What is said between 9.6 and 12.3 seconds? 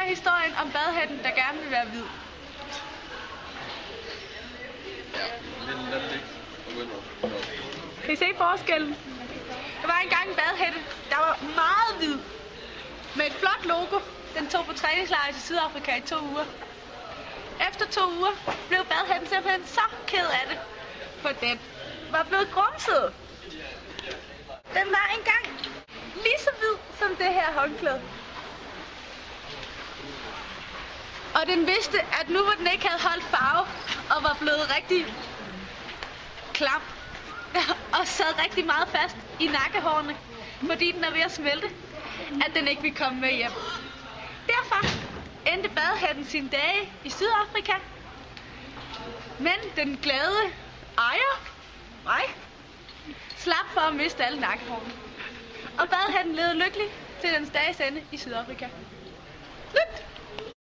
Der var engang en badhætte, der var meget hvid.